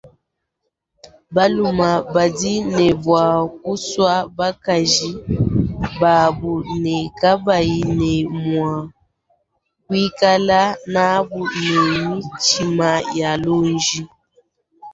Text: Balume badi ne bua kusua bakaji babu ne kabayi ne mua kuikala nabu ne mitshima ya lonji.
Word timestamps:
Balume 1.35 1.91
badi 2.13 2.53
ne 2.75 2.87
bua 3.03 3.25
kusua 3.61 4.15
bakaji 4.37 5.09
babu 5.99 6.53
ne 6.83 6.95
kabayi 7.19 7.79
ne 7.99 8.13
mua 8.43 8.73
kuikala 9.85 10.59
nabu 10.93 11.41
ne 11.63 11.75
mitshima 12.09 12.89
ya 13.17 13.31
lonji. 13.43 14.01